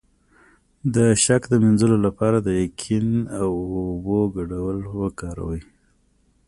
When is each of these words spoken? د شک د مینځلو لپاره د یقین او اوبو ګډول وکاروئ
د 0.95 0.97
شک 1.23 1.43
د 1.49 1.53
مینځلو 1.63 1.97
لپاره 2.05 2.37
د 2.41 2.49
یقین 2.63 3.07
او 3.41 3.49
اوبو 3.77 4.19
ګډول 4.35 4.77
وکاروئ 4.99 5.61